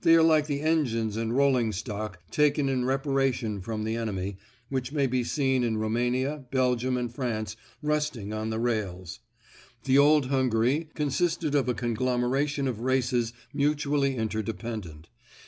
[0.00, 4.38] They are like the engines and rolling stock taken in reparation from the enemy,
[4.70, 9.20] which may be seen in Roumania, Belgium and France rusting on the rails.
[9.84, 15.10] The old Hungary consisted of a conglomeration of races mutually inter dependent.